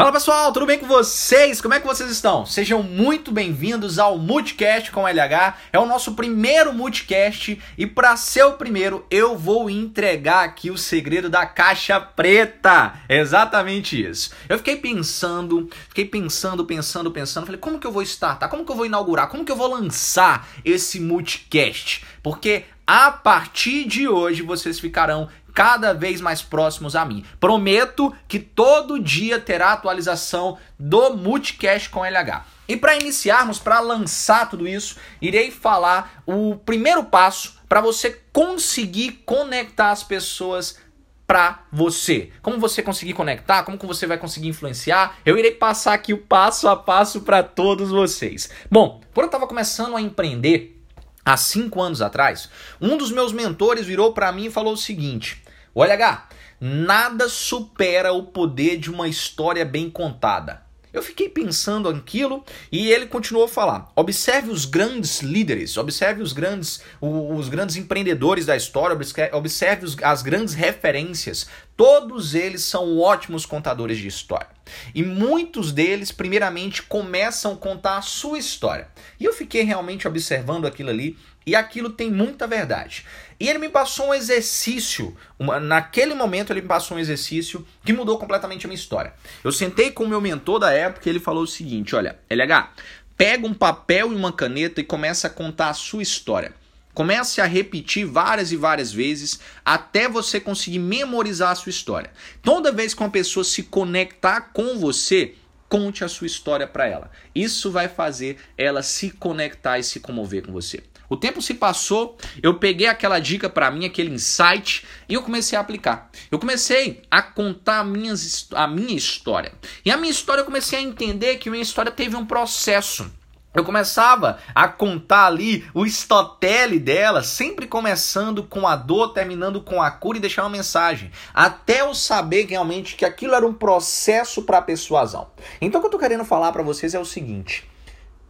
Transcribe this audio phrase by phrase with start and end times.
[0.00, 1.60] Fala pessoal, tudo bem com vocês?
[1.60, 2.46] Como é que vocês estão?
[2.46, 5.58] Sejam muito bem-vindos ao Multicast com LH.
[5.74, 10.78] É o nosso primeiro Multicast e para ser o primeiro, eu vou entregar aqui o
[10.78, 12.94] segredo da caixa preta.
[13.10, 14.30] exatamente isso.
[14.48, 18.48] Eu fiquei pensando, fiquei pensando, pensando, pensando, falei, como que eu vou startar?
[18.48, 19.28] Como que eu vou inaugurar?
[19.28, 22.06] Como que eu vou lançar esse Multicast?
[22.22, 27.24] Porque a partir de hoje vocês ficarão cada vez mais próximos a mim.
[27.38, 32.44] Prometo que todo dia terá atualização do Multicast com LH.
[32.68, 39.22] E para iniciarmos, para lançar tudo isso, irei falar o primeiro passo para você conseguir
[39.26, 40.78] conectar as pessoas
[41.26, 42.30] para você.
[42.42, 46.18] Como você conseguir conectar, como que você vai conseguir influenciar, eu irei passar aqui o
[46.18, 48.50] passo a passo para todos vocês.
[48.68, 50.79] Bom, quando eu estava começando a empreender,
[51.24, 52.48] há cinco anos atrás,
[52.80, 55.42] um dos meus mentores virou para mim e falou o seguinte:
[55.74, 56.28] Olha, H,
[56.60, 60.62] nada supera o poder de uma história bem contada.
[60.92, 66.32] Eu fiquei pensando aquilo e ele continuou a falar: observe os grandes líderes, observe os
[66.32, 68.98] grandes, os grandes empreendedores da história,
[69.32, 71.46] observe as grandes referências.
[71.76, 74.48] Todos eles são ótimos contadores de história.
[74.94, 78.88] E muitos deles, primeiramente, começam a contar a sua história.
[79.18, 83.04] E eu fiquei realmente observando aquilo ali e aquilo tem muita verdade.
[83.38, 87.92] E ele me passou um exercício, uma, naquele momento ele me passou um exercício que
[87.92, 89.14] mudou completamente a minha história.
[89.42, 92.70] Eu sentei com o meu mentor da época e ele falou o seguinte: olha, LH,
[93.16, 96.54] pega um papel e uma caneta e começa a contar a sua história.
[96.92, 102.10] Comece a repetir várias e várias vezes até você conseguir memorizar a sua história.
[102.42, 105.34] Toda vez que uma pessoa se conectar com você,
[105.68, 107.10] conte a sua história para ela.
[107.34, 110.82] Isso vai fazer ela se conectar e se comover com você.
[111.10, 115.58] O tempo se passou, eu peguei aquela dica para mim, aquele insight, e eu comecei
[115.58, 116.08] a aplicar.
[116.30, 119.52] Eu comecei a contar minhas, a minha história.
[119.84, 123.10] E a minha história eu comecei a entender que minha história teve um processo.
[123.52, 129.82] Eu começava a contar ali o stotele dela, sempre começando com a dor, terminando com
[129.82, 131.10] a cura e deixar uma mensagem.
[131.34, 135.26] Até eu saber realmente que aquilo era um processo para persuasão.
[135.60, 137.68] Então o que eu tô querendo falar para vocês é o seguinte: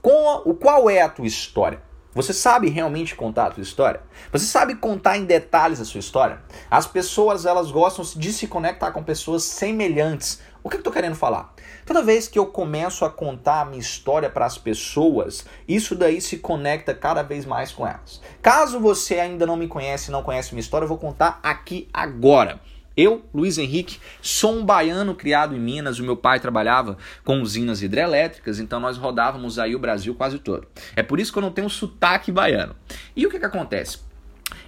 [0.00, 1.89] com o qual é a tua história?
[2.12, 4.02] Você sabe realmente contar a sua história?
[4.32, 6.42] Você sabe contar em detalhes a sua história?
[6.68, 10.40] As pessoas elas gostam de se conectar com pessoas semelhantes.
[10.60, 11.54] O que eu estou querendo falar?
[11.86, 16.20] Toda vez que eu começo a contar a minha história para as pessoas, isso daí
[16.20, 18.20] se conecta cada vez mais com elas.
[18.42, 22.60] Caso você ainda não me conhece, não conhece minha história, eu vou contar aqui agora.
[23.00, 25.98] Eu, Luiz Henrique, sou um baiano criado em Minas.
[25.98, 30.66] O meu pai trabalhava com usinas hidrelétricas, então nós rodávamos aí o Brasil quase todo.
[30.94, 32.76] É por isso que eu não tenho sotaque baiano.
[33.16, 34.00] E o que, que acontece?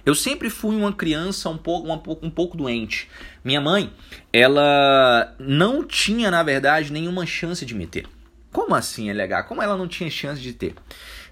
[0.03, 1.87] Eu sempre fui uma criança um pouco,
[2.23, 3.07] um, pouco, doente.
[3.43, 3.93] Minha mãe,
[4.31, 8.07] ela não tinha, na verdade, nenhuma chance de me ter.
[8.51, 9.43] Como assim, legal?
[9.43, 10.73] Como ela não tinha chance de ter?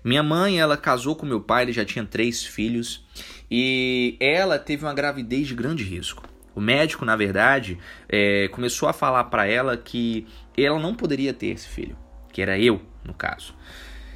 [0.04, 3.04] Minha mãe, ela casou com meu pai, ele já tinha três filhos.
[3.50, 6.30] E ela teve uma gravidez de grande risco.
[6.62, 11.48] O médico, na verdade, é, começou a falar para ela que ela não poderia ter
[11.48, 11.98] esse filho,
[12.32, 13.56] que era eu, no caso.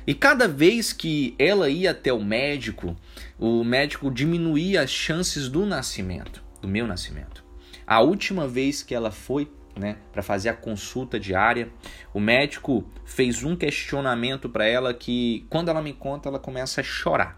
[0.06, 2.96] E cada vez que ela ia até o médico,
[3.40, 7.44] o médico diminuía as chances do nascimento, do meu nascimento.
[7.88, 11.70] A última vez que ela foi, né, para fazer a consulta diária,
[12.14, 16.84] o médico fez um questionamento para ela que quando ela me conta, ela começa a
[16.84, 17.38] chorar.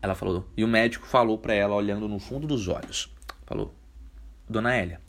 [0.00, 3.12] Ela falou, e o médico falou para ela olhando no fundo dos olhos,
[3.44, 3.81] falou:
[4.52, 5.00] Dona Elia,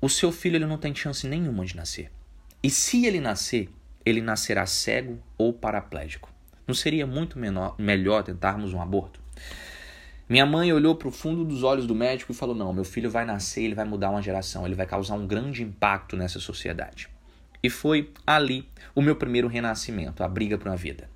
[0.00, 2.10] o seu filho ele não tem chance nenhuma de nascer.
[2.62, 3.68] E se ele nascer,
[4.04, 6.30] ele nascerá cego ou paraplégico.
[6.66, 9.20] Não seria muito menor, melhor tentarmos um aborto?
[10.28, 13.08] Minha mãe olhou para o fundo dos olhos do médico e falou: Não, meu filho
[13.08, 17.08] vai nascer, ele vai mudar uma geração, ele vai causar um grande impacto nessa sociedade.
[17.66, 21.10] E foi ali o meu primeiro renascimento, a briga para uma vida.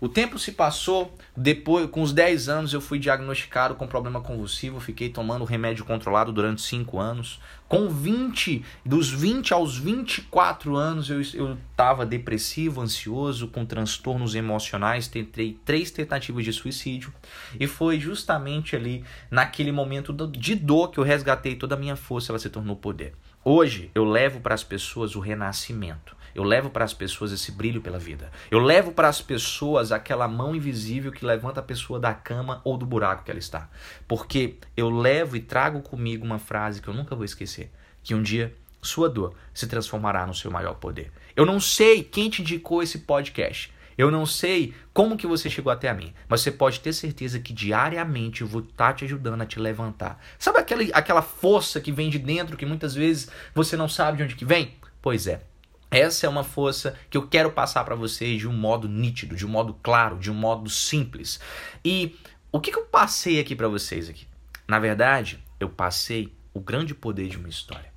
[0.00, 4.78] O tempo se passou, depois, com os 10 anos, eu fui diagnosticado com problema convulsivo,
[4.78, 7.40] fiquei tomando remédio controlado durante 5 anos.
[7.66, 15.58] Com 20, dos 20 aos 24 anos, eu estava depressivo, ansioso, com transtornos emocionais, tentei
[15.64, 17.12] três tentativas de suicídio.
[17.58, 22.30] E foi justamente ali, naquele momento de dor, que eu resgatei toda a minha força,
[22.30, 23.12] ela se tornou poder.
[23.48, 26.16] Hoje eu levo para as pessoas o renascimento.
[26.34, 28.28] Eu levo para as pessoas esse brilho pela vida.
[28.50, 32.76] Eu levo para as pessoas aquela mão invisível que levanta a pessoa da cama ou
[32.76, 33.70] do buraco que ela está.
[34.08, 37.70] Porque eu levo e trago comigo uma frase que eu nunca vou esquecer:
[38.02, 38.52] que um dia
[38.82, 41.12] sua dor se transformará no seu maior poder.
[41.36, 43.72] Eu não sei quem te indicou esse podcast.
[43.96, 47.40] Eu não sei como que você chegou até a mim, mas você pode ter certeza
[47.40, 50.22] que diariamente eu vou estar tá te ajudando a te levantar.
[50.38, 54.24] Sabe aquela, aquela força que vem de dentro que muitas vezes você não sabe de
[54.24, 54.74] onde que vem?
[55.00, 55.42] Pois é,
[55.90, 59.46] Essa é uma força que eu quero passar para vocês de um modo nítido, de
[59.46, 61.40] um modo claro, de um modo simples.
[61.84, 62.16] E
[62.50, 64.26] o que, que eu passei aqui para vocês aqui?
[64.66, 67.92] Na verdade, eu passei o grande poder de uma história.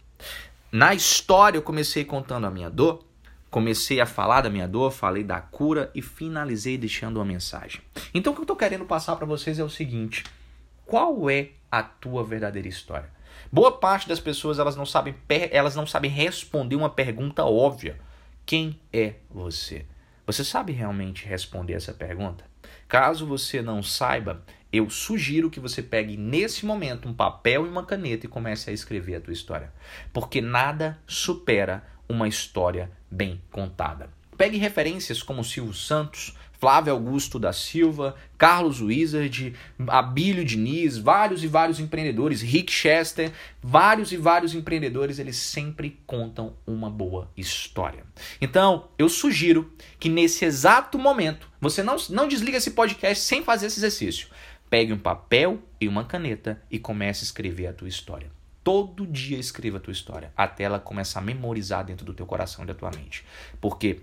[0.71, 3.03] Na história, eu comecei contando a minha dor,
[3.49, 7.81] comecei a falar da minha dor, falei da cura e finalizei deixando uma mensagem.
[8.13, 10.23] Então, o que eu estou querendo passar para vocês é o seguinte:
[10.85, 13.09] qual é a tua verdadeira história?
[13.51, 15.15] Boa parte das pessoas elas não sabem
[15.51, 17.99] elas não sabem responder uma pergunta óbvia.
[18.45, 19.85] Quem é você?
[20.25, 22.43] Você sabe realmente responder essa pergunta?
[22.87, 27.85] Caso você não saiba, eu sugiro que você pegue nesse momento um papel e uma
[27.85, 29.71] caneta e comece a escrever a tua história,
[30.11, 34.09] porque nada supera uma história bem contada.
[34.37, 39.53] Pegue referências como Silvio Santos, Flávio Augusto da Silva, Carlos Wizard,
[39.87, 43.31] Abílio Diniz, vários e vários empreendedores, Rick Chester,
[43.63, 48.03] vários e vários empreendedores, eles sempre contam uma boa história.
[48.41, 53.67] Então, eu sugiro que nesse exato momento, você não, não desliga esse podcast sem fazer
[53.67, 54.27] esse exercício.
[54.69, 58.29] Pegue um papel e uma caneta e comece a escrever a tua história.
[58.63, 62.63] Todo dia escreva a tua história, até ela começar a memorizar dentro do teu coração
[62.63, 63.25] e da tua mente.
[63.59, 64.01] Porque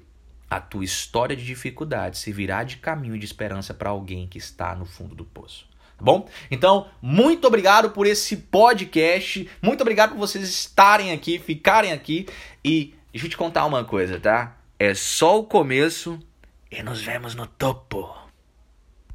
[0.49, 4.85] a tua história de dificuldade servirá de caminho de esperança para alguém que está no
[4.85, 5.67] fundo do poço.
[5.97, 6.29] Tá bom?
[6.51, 9.49] Então, muito obrigado por esse podcast.
[9.63, 12.27] Muito obrigado por vocês estarem aqui, ficarem aqui.
[12.65, 14.57] E deixa eu te contar uma coisa, tá?
[14.79, 16.19] É só o começo
[16.71, 18.26] e nos vemos no topo.